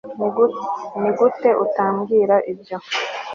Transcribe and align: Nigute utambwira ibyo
Nigute 0.99 1.49
utambwira 1.63 2.35
ibyo 2.51 2.77